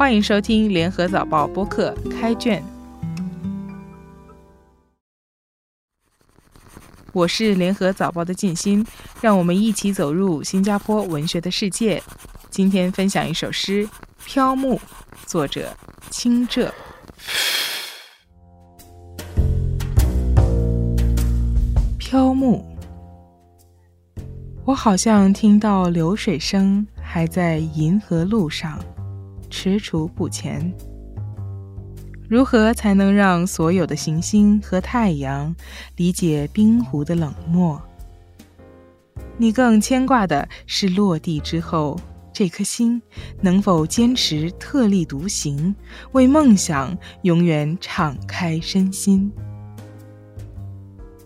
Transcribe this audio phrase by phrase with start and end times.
[0.00, 2.64] 欢迎收听联合早报播客开卷。
[7.12, 8.82] 我是联合早报的静心，
[9.20, 12.02] 让我们一起走入新加坡文学的世界。
[12.48, 13.86] 今天分享一首诗
[14.24, 14.76] 《飘木》，
[15.26, 15.68] 作者
[16.08, 16.72] 清浙。
[21.98, 22.64] 飘木，
[24.64, 28.82] 我好像听到流水声，还在银河路上。
[29.50, 30.72] 踟蹰不前，
[32.28, 35.54] 如何才能让所有的行星和太阳
[35.96, 37.80] 理解冰湖的冷漠？
[39.36, 41.98] 你更牵挂的是落地之后，
[42.32, 43.02] 这颗心
[43.40, 45.74] 能否坚持特立独行，
[46.12, 49.30] 为梦想永远敞开身心？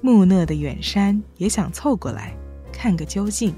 [0.00, 2.34] 木讷的远山也想凑过来
[2.72, 3.54] 看个究竟。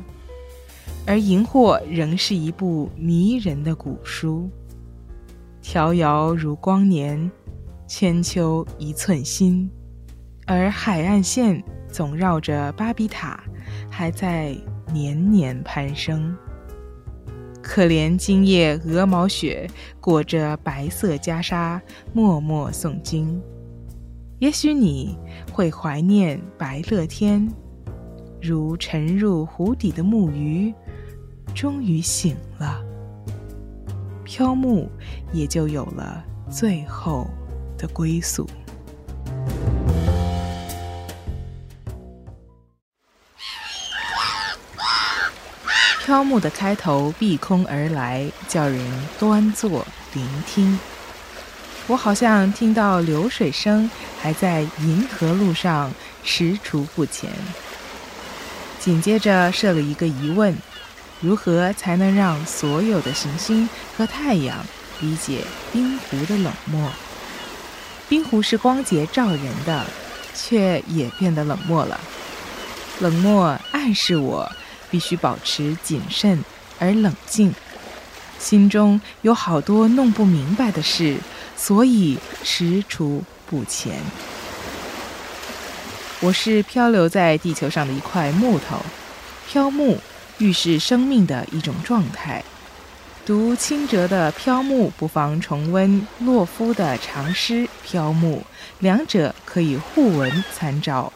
[1.11, 4.49] 而荧惑仍是一部迷人的古书，
[5.61, 7.29] 迢遥如光年，
[7.89, 9.69] 千秋一寸心。
[10.47, 13.43] 而海岸线总绕着巴比塔，
[13.91, 14.57] 还在
[14.93, 16.33] 年年攀升。
[17.61, 19.69] 可怜今夜鹅毛雪，
[20.01, 21.81] 裹着白色袈裟，
[22.13, 23.43] 默默诵经。
[24.39, 25.19] 也许你
[25.53, 27.53] 会怀念白乐天，
[28.41, 30.73] 如沉入湖底的木鱼。
[31.55, 32.83] 终于醒了，
[34.25, 34.91] 飘木
[35.33, 37.29] 也就有了最后
[37.77, 38.49] 的归宿。
[46.03, 48.81] 飘木的开头碧空而来，叫人
[49.19, 50.79] 端坐聆听。
[51.87, 53.89] 我好像听到流水声，
[54.21, 55.93] 还在银河路上
[56.25, 57.31] 踟蹰不前。
[58.79, 60.57] 紧接着设了一个疑问。
[61.21, 64.65] 如何才能让所有的行星和太阳
[65.01, 66.91] 理解冰湖的冷漠？
[68.09, 69.85] 冰湖是光洁照人的，
[70.35, 72.01] 却也变得冷漠了。
[73.01, 74.51] 冷漠暗示我
[74.91, 76.43] 必须保持谨慎
[76.79, 77.55] 而冷静，
[78.39, 81.19] 心中有好多弄不明白的事，
[81.57, 84.01] 所以踟蹰不前。
[86.21, 88.79] 我是漂流在地球上的一块木头，
[89.47, 89.99] 漂木。
[90.41, 92.43] 预示生命的一种状态。
[93.25, 98.39] 读清哲的《飘木》，不妨重温洛夫的长诗《飘木》，
[98.81, 101.13] 两者可以互文参照。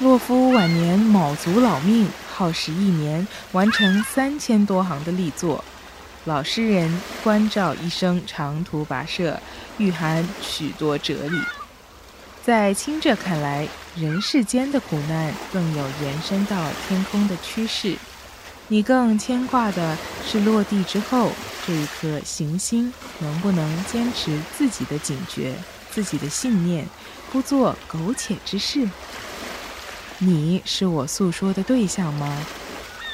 [0.00, 5.64] 洛夫晚年卯足老命，耗时一年完成三千多行的力作。
[6.24, 9.40] 老诗人关照一生长途跋涉，
[9.78, 11.40] 蕴含许多哲理。
[12.44, 17.96] 在清哲看来，人世间的苦难更有延伸到天空的趋势。
[18.72, 21.30] 你更牵挂的是落地之后
[21.66, 25.54] 这一颗行星能不能坚持自己的警觉、
[25.90, 26.88] 自己的信念，
[27.30, 28.88] 不做苟且之事。
[30.16, 32.46] 你是我诉说的对象吗？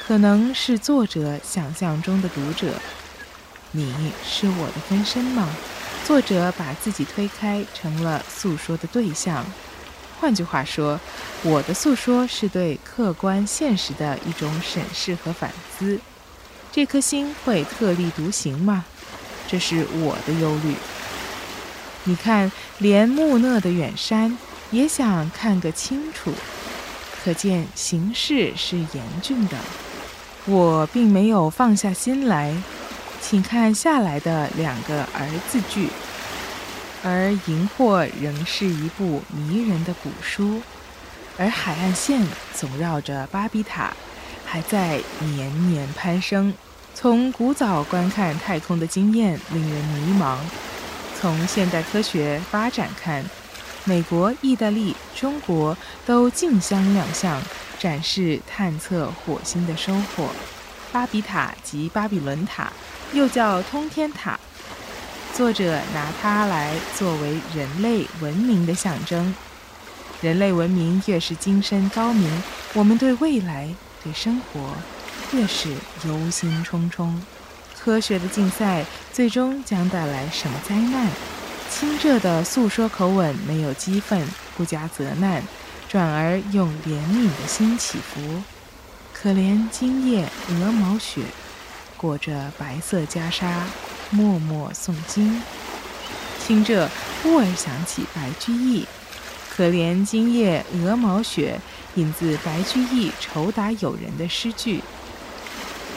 [0.07, 2.75] 可能是作者想象中的读者。
[3.73, 5.49] 你是我的分身吗？
[6.07, 9.45] 作者把自己推开，成了诉说的对象。
[10.21, 10.99] 换句话说，
[11.43, 15.99] 我的诉说是对客观现实的一种审视和反思。
[16.73, 18.85] 这颗心会特立独行吗？
[19.47, 20.75] 这是我的忧虑。
[22.05, 24.37] 你看，连木讷的远山
[24.71, 26.33] 也想看个清楚，
[27.25, 29.57] 可见形势是严峻的。
[30.47, 32.55] 我并没有放下心来，
[33.21, 35.89] 请看下来的两个儿字句。
[37.11, 40.61] 而荧惑仍是一部迷人的古书，
[41.39, 42.23] 而海岸线
[42.55, 43.95] 总绕着巴比塔，
[44.45, 46.53] 还在年年攀升。
[46.95, 50.37] 从古早观看太空的经验令人迷茫，
[51.19, 53.25] 从现代科学发展看，
[53.85, 55.75] 美国、意大利、中国
[56.05, 57.41] 都竞相亮相，
[57.79, 60.29] 展示探测火星的收获。
[60.93, 62.71] 巴比塔及巴比伦塔，
[63.15, 64.39] 又叫通天塔。
[65.39, 69.33] 作者拿它来作为人类文明的象征。
[70.21, 72.43] 人类文明越是精深高明，
[72.75, 73.73] 我们对未来、
[74.03, 74.75] 对生活
[75.31, 75.71] 越是
[76.07, 77.15] 忧心忡忡。
[77.79, 81.07] 科学的竞赛最终将带来什么灾难？
[81.71, 84.27] 清澈的诉说口吻没有激愤，
[84.57, 85.41] 不加责难，
[85.89, 88.43] 转而用怜悯的心起伏。
[89.13, 91.23] 可怜今夜鹅毛雪，
[91.97, 93.53] 裹着白色袈裟。
[94.11, 95.43] 默默诵经，
[96.47, 96.91] 听着
[97.23, 98.87] 忽而想起白居易
[99.55, 101.61] “可怜今夜鹅毛雪”，
[101.97, 104.83] 引自白居易酬答友人的诗句。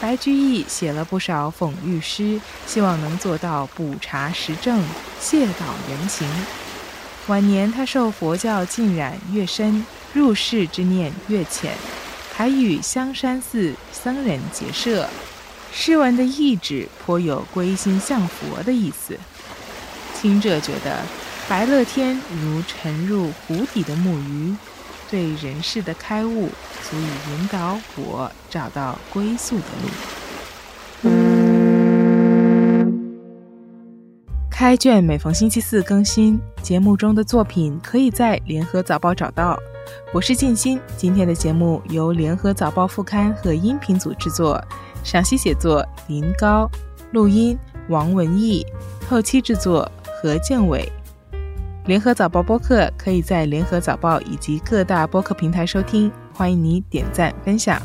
[0.02, 4.84] 白居易写了不少讽喻诗，希望能做到补察时政、
[5.20, 6.28] 谢导人情。
[7.28, 11.78] 晚年他受佛教浸染越深，入世之念越浅，
[12.36, 15.08] 还与香山寺僧人结社。
[15.72, 19.18] 诗文的意旨颇有归心向佛的意思。
[20.14, 21.00] 清者觉得
[21.50, 24.56] 白乐天如沉入湖底的木鱼。
[25.10, 26.48] 对人世的开悟，
[26.90, 31.10] 足以引导我找到归宿的路。
[34.50, 39.60] 开卷每逢星期四更新，节目中的作品可以在联合早报找到。
[40.14, 44.64] 我是静心，今天的节目由联合早报副刊和音频组制作，
[45.04, 46.70] 赏析写作林高，
[47.12, 47.58] 录音
[47.90, 48.66] 王文义，
[49.10, 49.90] 后期制作
[50.22, 50.92] 何建伟。
[51.86, 57.82] 联合早报播客可以在联合早报以及各大播客平台收听，欢迎你点赞分享。